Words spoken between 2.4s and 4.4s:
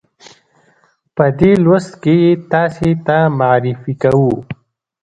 تاسې ته معرفي کوو.